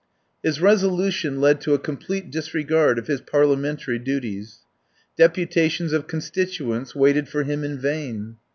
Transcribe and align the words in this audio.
His 0.41 0.59
resolution 0.59 1.39
led 1.39 1.61
to 1.61 1.75
a 1.75 1.77
complete 1.77 2.31
disregard 2.31 2.97
of 2.97 3.05
his 3.05 3.21
Parliamentary 3.21 3.99
duties. 3.99 4.61
Deputations 5.15 5.93
of 5.93 6.07
constituents 6.07 6.95
waited 6.95 7.29
for 7.29 7.43
him 7.43 7.63
in 7.63 7.77
vain. 7.77 8.37